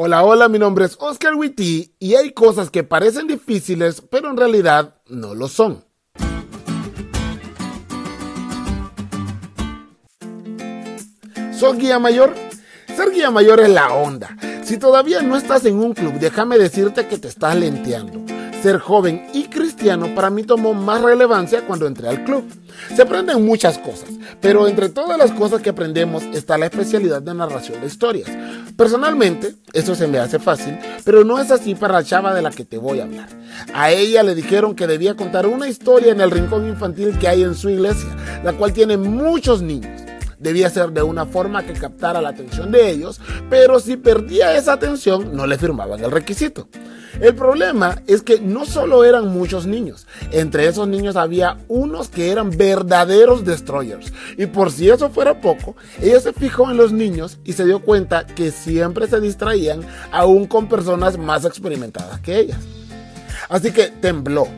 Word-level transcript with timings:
Hola, 0.00 0.22
hola, 0.22 0.48
mi 0.48 0.60
nombre 0.60 0.84
es 0.84 0.96
Oscar 1.00 1.34
Witty 1.34 1.96
y 1.98 2.14
hay 2.14 2.30
cosas 2.30 2.70
que 2.70 2.84
parecen 2.84 3.26
difíciles, 3.26 4.00
pero 4.00 4.30
en 4.30 4.36
realidad 4.36 4.94
no 5.08 5.34
lo 5.34 5.48
son. 5.48 5.84
¿Sos 11.52 11.76
guía 11.78 11.98
mayor? 11.98 12.32
Ser 12.96 13.10
guía 13.10 13.32
mayor 13.32 13.58
es 13.58 13.70
la 13.70 13.92
onda. 13.92 14.36
Si 14.62 14.76
todavía 14.76 15.20
no 15.22 15.36
estás 15.36 15.64
en 15.64 15.78
un 15.78 15.94
club, 15.94 16.12
déjame 16.20 16.58
decirte 16.58 17.08
que 17.08 17.18
te 17.18 17.26
estás 17.26 17.56
lenteando. 17.56 18.24
Ser 18.62 18.78
joven 18.78 19.26
y 19.34 19.48
cristiano 19.48 19.67
para 20.14 20.30
mí 20.30 20.42
tomó 20.42 20.74
más 20.74 21.02
relevancia 21.02 21.62
cuando 21.66 21.86
entré 21.86 22.08
al 22.08 22.24
club. 22.24 22.44
Se 22.94 23.02
aprenden 23.02 23.44
muchas 23.44 23.78
cosas, 23.78 24.08
pero 24.40 24.66
entre 24.68 24.88
todas 24.88 25.18
las 25.18 25.30
cosas 25.32 25.62
que 25.62 25.70
aprendemos 25.70 26.22
está 26.32 26.58
la 26.58 26.66
especialidad 26.66 27.22
de 27.22 27.34
narración 27.34 27.80
de 27.80 27.86
historias. 27.86 28.28
Personalmente, 28.76 29.54
eso 29.72 29.94
se 29.94 30.06
me 30.06 30.18
hace 30.18 30.38
fácil, 30.38 30.78
pero 31.04 31.24
no 31.24 31.40
es 31.40 31.50
así 31.50 31.74
para 31.74 31.94
la 31.94 32.04
chava 32.04 32.34
de 32.34 32.42
la 32.42 32.50
que 32.50 32.64
te 32.64 32.78
voy 32.78 33.00
a 33.00 33.04
hablar. 33.04 33.28
A 33.74 33.90
ella 33.90 34.22
le 34.22 34.34
dijeron 34.34 34.74
que 34.74 34.86
debía 34.86 35.14
contar 35.14 35.46
una 35.46 35.68
historia 35.68 36.12
en 36.12 36.20
el 36.20 36.30
rincón 36.30 36.68
infantil 36.68 37.18
que 37.18 37.28
hay 37.28 37.42
en 37.42 37.54
su 37.54 37.68
iglesia, 37.70 38.16
la 38.44 38.52
cual 38.52 38.72
tiene 38.72 38.96
muchos 38.96 39.62
niños 39.62 40.02
debía 40.40 40.70
ser 40.70 40.92
de 40.92 41.02
una 41.02 41.26
forma 41.26 41.64
que 41.64 41.72
captara 41.72 42.22
la 42.22 42.28
atención 42.28 42.70
de 42.70 42.90
ellos, 42.90 43.20
pero 43.50 43.80
si 43.80 43.96
perdía 43.96 44.56
esa 44.56 44.74
atención 44.74 45.36
no 45.36 45.48
le 45.48 45.58
firmaban 45.58 46.02
el 46.02 46.12
requisito. 46.12 46.68
El 47.20 47.34
problema 47.34 48.02
es 48.06 48.22
que 48.22 48.40
no 48.40 48.64
solo 48.64 49.04
eran 49.04 49.28
muchos 49.28 49.66
niños, 49.66 50.06
entre 50.30 50.66
esos 50.66 50.86
niños 50.88 51.16
había 51.16 51.58
unos 51.68 52.08
que 52.08 52.30
eran 52.30 52.50
verdaderos 52.50 53.44
destroyers. 53.44 54.12
Y 54.36 54.46
por 54.46 54.70
si 54.70 54.88
eso 54.88 55.10
fuera 55.10 55.40
poco, 55.40 55.76
ella 56.00 56.20
se 56.20 56.32
fijó 56.32 56.70
en 56.70 56.76
los 56.76 56.92
niños 56.92 57.38
y 57.44 57.54
se 57.54 57.64
dio 57.64 57.80
cuenta 57.80 58.26
que 58.26 58.50
siempre 58.50 59.06
se 59.06 59.20
distraían 59.20 59.80
aún 60.12 60.46
con 60.46 60.68
personas 60.68 61.18
más 61.18 61.44
experimentadas 61.44 62.20
que 62.20 62.38
ellas. 62.38 62.60
Así 63.48 63.72
que 63.72 63.88
tembló 63.88 64.48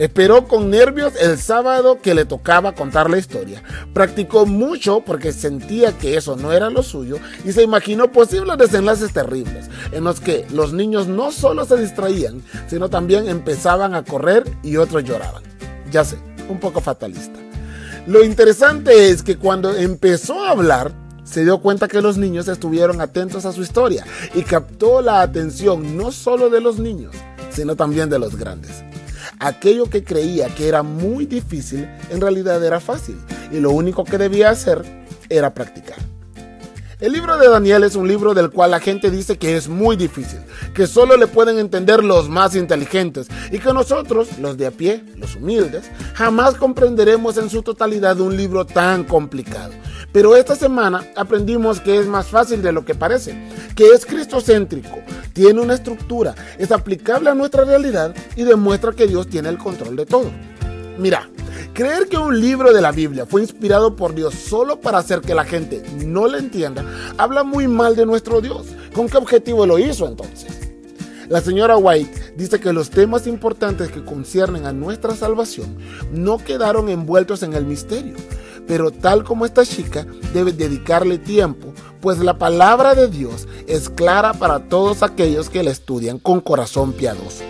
Esperó 0.00 0.48
con 0.48 0.70
nervios 0.70 1.12
el 1.20 1.36
sábado 1.36 2.00
que 2.00 2.14
le 2.14 2.24
tocaba 2.24 2.72
contar 2.72 3.10
la 3.10 3.18
historia. 3.18 3.62
Practicó 3.92 4.46
mucho 4.46 5.02
porque 5.04 5.30
sentía 5.30 5.92
que 5.92 6.16
eso 6.16 6.36
no 6.36 6.54
era 6.54 6.70
lo 6.70 6.82
suyo 6.82 7.18
y 7.44 7.52
se 7.52 7.62
imaginó 7.62 8.10
posibles 8.10 8.56
desenlaces 8.56 9.12
terribles 9.12 9.68
en 9.92 10.04
los 10.04 10.18
que 10.20 10.46
los 10.54 10.72
niños 10.72 11.06
no 11.06 11.30
solo 11.32 11.66
se 11.66 11.76
distraían, 11.76 12.42
sino 12.66 12.88
también 12.88 13.28
empezaban 13.28 13.94
a 13.94 14.02
correr 14.02 14.44
y 14.62 14.78
otros 14.78 15.04
lloraban. 15.04 15.42
Ya 15.90 16.02
sé, 16.02 16.16
un 16.48 16.58
poco 16.58 16.80
fatalista. 16.80 17.38
Lo 18.06 18.24
interesante 18.24 19.10
es 19.10 19.22
que 19.22 19.36
cuando 19.36 19.76
empezó 19.76 20.42
a 20.42 20.52
hablar, 20.52 20.92
se 21.24 21.44
dio 21.44 21.60
cuenta 21.60 21.88
que 21.88 22.00
los 22.00 22.16
niños 22.16 22.48
estuvieron 22.48 23.02
atentos 23.02 23.44
a 23.44 23.52
su 23.52 23.60
historia 23.60 24.06
y 24.34 24.44
captó 24.44 25.02
la 25.02 25.20
atención 25.20 25.98
no 25.98 26.10
solo 26.10 26.48
de 26.48 26.62
los 26.62 26.78
niños, 26.78 27.14
sino 27.50 27.76
también 27.76 28.08
de 28.08 28.18
los 28.18 28.36
grandes. 28.36 28.82
Aquello 29.42 29.88
que 29.88 30.04
creía 30.04 30.54
que 30.54 30.68
era 30.68 30.82
muy 30.82 31.24
difícil, 31.24 31.88
en 32.10 32.20
realidad 32.20 32.62
era 32.62 32.78
fácil, 32.78 33.18
y 33.50 33.58
lo 33.58 33.70
único 33.70 34.04
que 34.04 34.18
debía 34.18 34.50
hacer 34.50 34.82
era 35.30 35.54
practicar. 35.54 35.96
El 37.00 37.12
libro 37.12 37.38
de 37.38 37.48
Daniel 37.48 37.84
es 37.84 37.94
un 37.94 38.06
libro 38.06 38.34
del 38.34 38.50
cual 38.50 38.72
la 38.72 38.80
gente 38.80 39.10
dice 39.10 39.38
que 39.38 39.56
es 39.56 39.66
muy 39.66 39.96
difícil, 39.96 40.40
que 40.74 40.86
solo 40.86 41.16
le 41.16 41.26
pueden 41.26 41.58
entender 41.58 42.04
los 42.04 42.28
más 42.28 42.54
inteligentes 42.54 43.28
y 43.50 43.58
que 43.58 43.72
nosotros, 43.72 44.36
los 44.38 44.58
de 44.58 44.66
a 44.66 44.70
pie, 44.70 45.02
los 45.16 45.36
humildes, 45.36 45.90
jamás 46.12 46.56
comprenderemos 46.56 47.38
en 47.38 47.48
su 47.48 47.62
totalidad 47.62 48.20
un 48.20 48.36
libro 48.36 48.66
tan 48.66 49.04
complicado. 49.04 49.72
Pero 50.12 50.36
esta 50.36 50.54
semana 50.54 51.06
aprendimos 51.16 51.80
que 51.80 51.96
es 51.96 52.06
más 52.06 52.26
fácil 52.26 52.60
de 52.60 52.72
lo 52.72 52.84
que 52.84 52.94
parece, 52.94 53.48
que 53.74 53.86
es 53.86 54.04
cristocéntrico, 54.04 54.98
tiene 55.40 55.62
una 55.62 55.72
estructura, 55.72 56.34
es 56.58 56.70
aplicable 56.70 57.30
a 57.30 57.34
nuestra 57.34 57.64
realidad 57.64 58.14
y 58.36 58.44
demuestra 58.44 58.92
que 58.92 59.06
Dios 59.06 59.26
tiene 59.26 59.48
el 59.48 59.56
control 59.56 59.96
de 59.96 60.04
todo. 60.04 60.30
Mira, 60.98 61.30
creer 61.72 62.08
que 62.08 62.18
un 62.18 62.38
libro 62.38 62.74
de 62.74 62.82
la 62.82 62.92
Biblia 62.92 63.24
fue 63.24 63.40
inspirado 63.40 63.96
por 63.96 64.14
Dios 64.14 64.34
solo 64.34 64.82
para 64.82 64.98
hacer 64.98 65.22
que 65.22 65.34
la 65.34 65.46
gente 65.46 65.82
no 66.04 66.28
le 66.28 66.36
entienda, 66.36 66.84
habla 67.16 67.42
muy 67.42 67.68
mal 67.68 67.96
de 67.96 68.04
nuestro 68.04 68.42
Dios. 68.42 68.66
¿Con 68.92 69.08
qué 69.08 69.16
objetivo 69.16 69.64
lo 69.64 69.78
hizo 69.78 70.06
entonces? 70.06 70.74
La 71.30 71.40
señora 71.40 71.78
White 71.78 72.34
dice 72.36 72.60
que 72.60 72.74
los 72.74 72.90
temas 72.90 73.26
importantes 73.26 73.90
que 73.90 74.04
conciernen 74.04 74.66
a 74.66 74.74
nuestra 74.74 75.16
salvación 75.16 75.74
no 76.12 76.36
quedaron 76.36 76.90
envueltos 76.90 77.42
en 77.42 77.54
el 77.54 77.64
misterio, 77.64 78.16
pero 78.68 78.90
tal 78.90 79.24
como 79.24 79.46
esta 79.46 79.64
chica 79.64 80.06
debe 80.34 80.52
dedicarle 80.52 81.16
tiempo, 81.16 81.72
pues 82.00 82.18
la 82.18 82.38
palabra 82.38 82.94
de 82.94 83.08
Dios 83.08 83.46
es 83.66 83.88
clara 83.88 84.32
para 84.32 84.68
todos 84.68 85.02
aquellos 85.02 85.50
que 85.50 85.62
la 85.62 85.70
estudian 85.70 86.18
con 86.18 86.40
corazón 86.40 86.92
piadoso. 86.92 87.44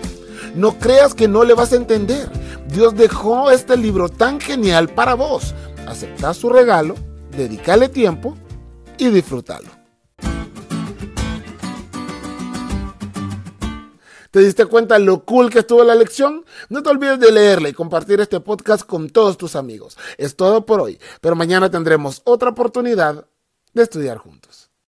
No 0.54 0.78
creas 0.78 1.14
que 1.14 1.28
no 1.28 1.44
le 1.44 1.54
vas 1.54 1.72
a 1.72 1.76
entender. 1.76 2.28
Dios 2.68 2.94
dejó 2.96 3.50
este 3.50 3.76
libro 3.76 4.08
tan 4.08 4.40
genial 4.40 4.88
para 4.88 5.14
vos. 5.14 5.54
Acepta 5.86 6.34
su 6.34 6.50
regalo, 6.50 6.94
dedícale 7.36 7.88
tiempo 7.88 8.36
y 8.98 9.08
disfrútalo. 9.08 9.80
¿Te 14.30 14.38
diste 14.38 14.66
cuenta 14.66 14.96
lo 15.00 15.24
cool 15.24 15.50
que 15.50 15.58
estuvo 15.58 15.82
la 15.82 15.96
lección? 15.96 16.44
No 16.68 16.84
te 16.84 16.90
olvides 16.90 17.18
de 17.18 17.32
leerla 17.32 17.68
y 17.68 17.72
compartir 17.72 18.20
este 18.20 18.38
podcast 18.38 18.86
con 18.86 19.10
todos 19.10 19.36
tus 19.36 19.56
amigos. 19.56 19.98
Es 20.18 20.36
todo 20.36 20.64
por 20.64 20.80
hoy, 20.80 21.00
pero 21.20 21.34
mañana 21.34 21.68
tendremos 21.68 22.22
otra 22.24 22.50
oportunidad 22.50 23.26
de 23.72 23.82
estudiar 23.82 24.18
juntos. 24.18 24.69